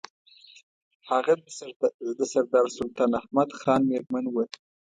[1.09, 1.33] هغه
[2.17, 4.45] د سردار سلطان احمد خان مېرمن وه.